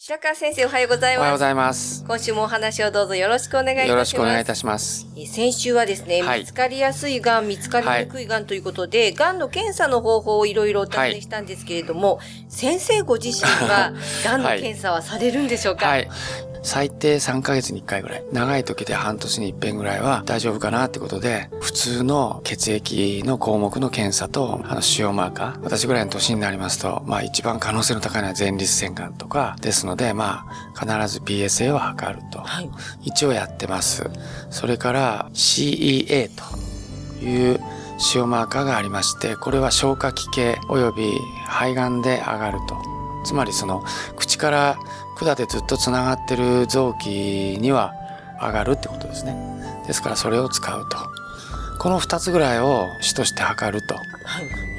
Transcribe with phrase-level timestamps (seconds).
[0.00, 1.18] 白川先生おはようございます。
[1.18, 2.04] おはようございます。
[2.06, 3.90] 今週もお話をどうぞよろしくお願いいたします。
[3.90, 5.08] よろしくお願いいたします。
[5.16, 6.38] え先週はですね、はい。
[6.38, 13.92] 見つかりやすいがん、見つかりにくいがんということで、がんの検査の方法をいろいろお尋ねしたんですけれども、先生ご自身は、
[14.24, 16.08] がんの検査はされるんでしょうか、はい。
[16.62, 18.24] 最低3ヶ月に1回ぐらい。
[18.32, 25.60] 長い時で半年に一遍ぐらいは大丈夫かなってことで、普通の血液の項目の検査と、あの、腫瘍マーカー。
[25.62, 32.40] 私ぐらいの年になりますと、まあ一番可能性の高いのは前立腺がんとかですので、まあ必ず PSA を測ると。
[32.40, 32.70] はい
[33.02, 34.10] 一応やってます。
[34.50, 36.30] それから CEA
[37.20, 37.60] という
[37.98, 41.12] 腫瘍マーカーがありまして、これは消化器系及び
[41.48, 42.97] 肺がんで上がると。
[43.24, 43.84] つまりその
[44.16, 44.78] 口から
[45.16, 47.92] 管でずっとつながってる臓器には
[48.40, 49.36] 上がるってことですね。
[49.86, 50.96] ですからそれを使うと。
[51.78, 53.94] この2つぐらいを主として測ると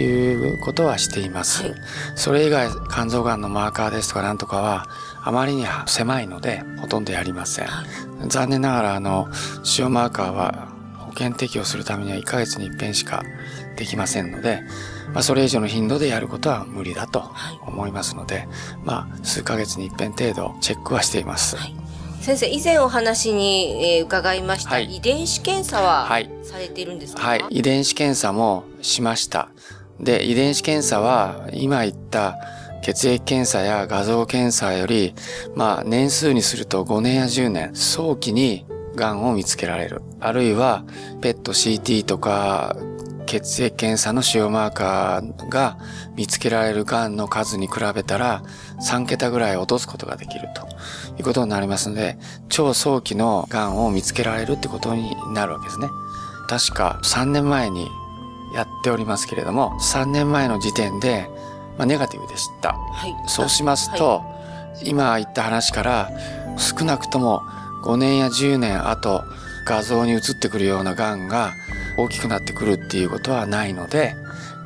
[0.00, 1.64] いうことはしています。
[1.64, 1.74] はい
[2.14, 4.86] それ以外肝臓がんのマーカーですとかなんとかは
[5.22, 7.68] あまりに狭いのでほとんどやりません。
[8.28, 9.28] 残念ながらあの
[9.62, 13.22] 腫瘍マーカーは保険適用するためには1ヶ月に一遍しか
[13.76, 14.62] できませんので、
[15.12, 17.30] まあ、それ以上の頻度でやることは無理だと
[17.66, 18.48] 思いますので、
[18.84, 21.56] まあ数ヶ月に一遍程度チェックはしています。
[22.20, 27.22] 先生、以前お話に、えー伺いました、はい遺伝子検査ははいされているんですか？
[27.22, 29.48] はい、遺伝子検査もしました。
[30.00, 32.36] で、遺伝子検査は今言った
[32.82, 35.14] 血液検査や画像検査より、
[35.54, 38.66] まあ年数にすると5年や10年、早期に
[38.96, 40.02] 癌を見つけられる。
[40.20, 40.84] あるいは、
[41.20, 42.76] ペット CT とか、
[43.26, 45.78] 血液検査の腫瘍マーカーが
[46.14, 48.42] 見つけられる癌の数に比べたら
[48.80, 50.66] 3桁ぐらい落とすことができると
[51.18, 55.88] いうことになりますので、超早期の癌を見つけられるってことになるわけですね。
[56.48, 57.88] 確か3年前に
[58.54, 61.28] やっておりますけれども、3年前の時点で、
[61.76, 62.72] まあ、ネガティブでした。
[62.72, 63.14] はい。
[63.28, 64.22] そうしますと、
[64.84, 66.10] 今言った話から
[66.56, 67.42] 少なくとも
[67.82, 69.24] 5年や10年後
[69.66, 71.52] 画像に映ってくるような癌が
[71.96, 74.14] 大きくなってくるっていうことはないので、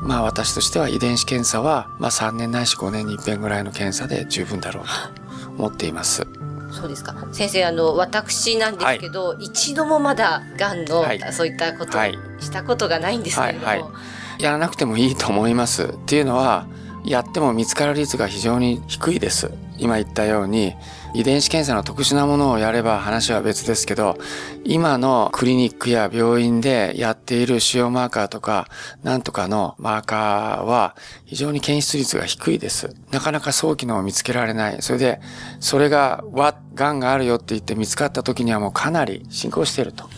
[0.01, 6.27] まあ私としては遺伝子検査は、まあ3年ないし5年に一遍ぐらいの検査で十分だろうと思っています。
[6.73, 7.15] そうですか。
[7.33, 13.91] 先生、あの、私なんですけど、一度もまだ、がんの、はいそういったことをはいしたことがないんですけれども、はいは
[14.39, 15.85] やらなくてもいいと思います。
[15.85, 16.67] っていうのは、
[17.05, 19.51] やっても見つかる率が非常に低いです。
[19.79, 20.75] 今言ったように、
[21.15, 24.19] 遺伝子検査の特殊なものをやれば話は別ですけど、
[24.65, 28.69] 今のクリニックや病院でやっている腫瘍マーカーとか、
[29.03, 30.95] なんとかのマーカーは
[31.25, 32.95] 非常に検出率が低いです。
[33.11, 34.83] なかなか早期のを見つけられない。
[34.83, 35.21] それで、
[35.59, 40.09] それが、わ、癌があるよって言って見つかった時にはもうかなり進行していると。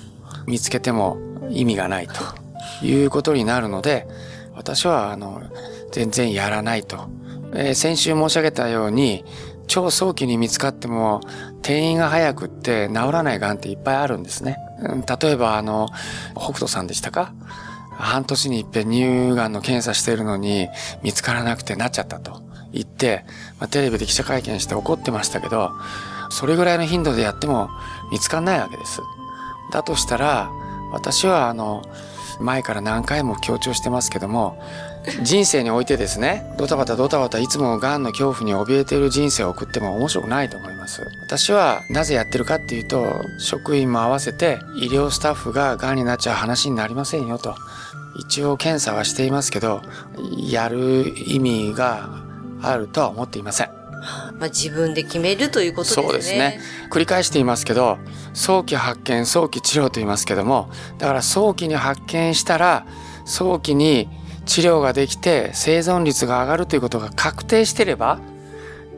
[0.46, 1.18] 見つけても
[1.50, 4.06] 意味がないということになるので、
[4.54, 5.42] 私はあの
[5.92, 7.08] 全然やらないと。
[7.54, 9.24] えー先週申し上げたように、
[9.66, 11.20] 超早期に見つかっても
[11.60, 14.58] 転移が早くって治らない癌っていっぱいあるんですね。
[14.82, 15.88] うん例えばあの、
[16.34, 17.32] 北斗さんでしたか？
[17.98, 20.68] 半年に一遍乳がんの検査してるのに
[21.02, 22.42] 見つからなくてなっちゃったと
[22.72, 23.24] 言って、
[23.60, 25.70] まあ、テレビで記者会見して怒ってましたけど、
[26.30, 27.68] それぐらいの頻度でやっても
[28.10, 29.00] 見つかんないわけです。
[29.70, 30.50] だとしたら、
[30.90, 31.82] 私はあの、
[32.42, 34.62] 前から何回も強調してますけども、
[35.22, 41.02] 人生においてですね、ドタバタドタバタいつも癌の恐怖に怯えている人生を送っても面白くないと思います。
[41.24, 47.54] 私はなぜやってるかっていうと、職員も合わせて医療スタッフが癌になっちゃう話になりませんよと。
[48.18, 49.82] 一応検査はしていますけど、
[50.38, 52.10] やる意味が
[52.62, 53.81] あるとは思っていません。
[54.38, 56.02] まあ、自分で決めるということですね。
[56.02, 56.60] そうですね。
[56.90, 57.98] 繰り返していますけど、
[58.34, 62.86] 早期発見、早期治療と言いますけども、だから早期に発見したら、
[63.24, 64.08] 早期に
[64.44, 68.18] 治療ができて生存率が上がるということが確定してれば、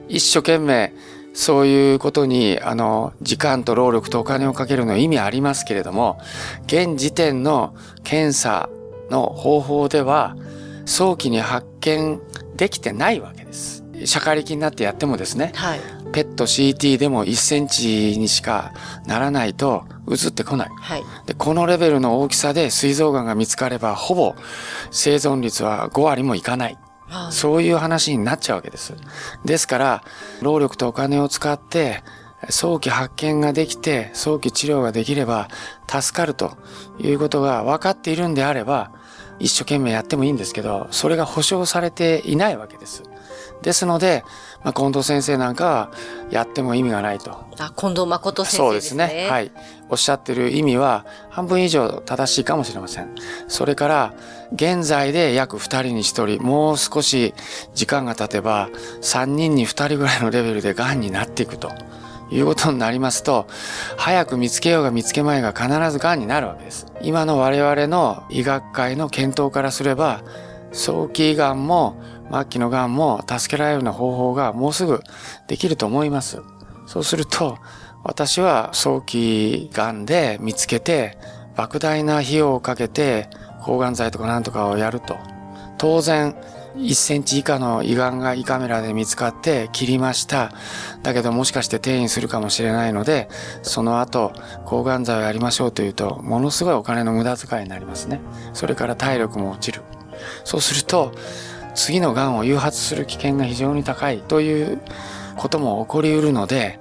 [0.08, 0.94] 一生懸命
[1.34, 6.18] そういうことにあの時間と労力とお金をかけるのは意味ありますけれども、
[6.66, 7.74] 現時点の
[8.04, 8.68] 検査
[9.10, 10.36] の方法では
[10.86, 12.20] 早期に発見
[12.56, 13.83] できてないわけです。
[14.04, 15.80] 社会力になってやってもですね、はい。
[16.12, 18.72] ペット CT でも1センチにしか
[19.06, 20.68] ならないと移ってこない。
[20.68, 21.02] はい。
[21.26, 24.34] で、このレベルの大きさで膵臓がんが見つかれば、ほぼ
[24.90, 26.74] 生存率は5割もいかない。
[26.74, 26.84] はい
[27.30, 28.94] そういう話になっちゃうわけです。
[29.44, 30.04] ですから、
[30.40, 32.02] 労力とお金を使って、
[32.50, 35.48] 早期発見ができて、早期治療ができれば
[35.88, 36.56] 助かると
[36.98, 38.90] いうことが分かっているんであれば、
[39.38, 43.02] 一生懸命やってもいいんですけど、それが保証されていないわけです。
[43.62, 44.24] ですので、
[44.62, 45.90] まあ、近藤先生なんかは
[46.30, 47.44] やっても意味がないと。
[47.58, 49.08] あ、近藤誠先そうですすね。
[49.08, 49.30] ね。
[49.30, 49.52] はい。
[49.88, 53.14] おっしゃってる意味は半分以上正しいかもしれません。
[53.48, 54.14] それから、
[54.52, 57.34] 現在で約2人に1人、もう少し
[57.74, 58.68] 時間が経てば
[59.02, 61.72] 3人に2人ぐらいのレベルで癌になっていくと
[62.30, 63.46] いうことになりますと、
[63.96, 66.86] 早く見つけようが見つけまいが必ず癌になるわけです。
[67.02, 70.22] 今の我々の医学界の検討からすれば、
[70.74, 71.96] 早期癌も
[72.30, 75.00] 末期の癌も助けられるような方法がもうすぐ
[75.46, 76.42] できると思います。
[76.86, 77.58] そうすると、
[78.02, 81.16] 私は早期癌で見つけて、
[81.56, 83.30] 莫大な費用をかけて、
[83.62, 85.16] 抗がん剤とかなんとかをやると。
[85.78, 86.36] 当然、
[86.76, 90.52] 1センチ以下の胃がんが胃カメラで見つかって切りました。
[91.04, 93.28] だけどもしかして転移するかもしれないので、
[93.62, 94.32] その後、
[94.66, 98.20] 抗がん剤をやりましょうというと、ものすごいお金の無駄遣いになりますね。
[98.52, 99.82] それから体力も落ちる。
[100.44, 101.12] そうすると、
[101.74, 104.80] 次の癌を誘発する危険が非常に高いという
[105.36, 106.78] ことも起こりうるので、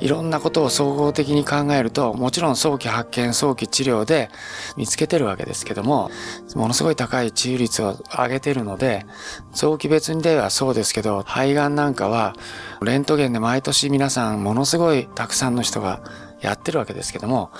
[0.00, 4.28] いろんなことを総合的に考えると、もちろん早期発見、早期治療で
[4.76, 6.10] 見つけてるわけですけども、
[6.56, 9.06] ものすごい高い治癒率を上げてるので、
[9.52, 12.34] 臓器別にではそうですけど、肺がんなんかは、
[12.82, 16.00] レントゲンで毎年皆さんものすごいたくさんの人が
[16.40, 17.50] やってるわけですけども、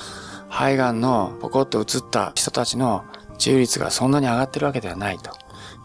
[0.51, 3.05] 肺がんのポコッと移った人たちの
[3.39, 5.31] 治癒率がそんなに上がってるわけではないと。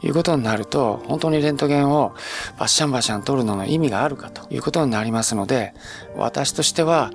[0.01, 2.13] いうことになると、本当にレントゲンを
[2.57, 5.73] バッシャンバッシャン取るのの意味があるかということになりますので、
[6.15, 7.11] 私としては、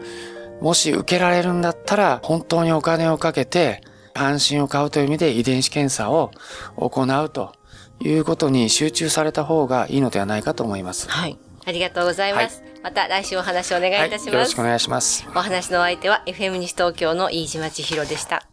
[0.60, 3.82] もし受けられるんだったら、本当にお金をかけて、
[4.14, 6.30] 安心を買うという意味で遺伝子検査を
[6.76, 7.52] 行うと
[8.00, 11.10] いうことに集中された方がいいのではないかと思います。
[11.10, 11.38] はい。
[11.66, 12.62] ありがとうございます。
[12.82, 14.28] また来週お話をお願いいたします。
[14.28, 15.26] よろしくお願いします。
[15.34, 18.46] お話のお相手は FM 西東京の飯島千尋でした。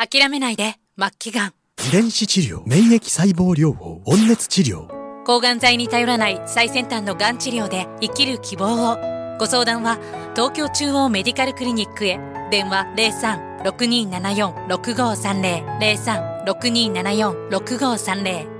[0.00, 1.54] 諦めないで末期がん
[1.88, 4.86] 遺伝子治療免疫細胞療法温熱治療。
[5.24, 8.96] 抗がん剤に頼らない最先端のがん治療で生きる希望を。
[9.40, 9.98] ご相談は
[10.36, 12.20] 東京中央メディカルクリニックへ。
[12.52, 12.86] 電話
[13.64, 18.57] 03-6274-6530 03-6274-6530